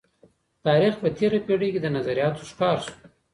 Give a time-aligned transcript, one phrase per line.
[0.65, 2.93] تاریخ په تیره پیړۍ کي د نظریاتو ښکار سو.